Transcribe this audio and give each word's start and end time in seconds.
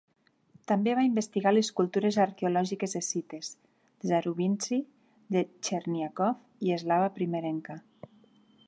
També 0.69 0.93
va 0.99 1.03
investigar 1.07 1.51
les 1.53 1.69
cultures 1.79 2.17
arqueològiques 2.23 2.97
escites, 3.01 3.51
de 3.85 4.11
Zarubintsy, 4.13 4.81
de 5.37 5.45
Chernyakhov 5.69 6.69
i 6.69 6.77
eslava 6.79 7.15
primerenca. 7.21 7.81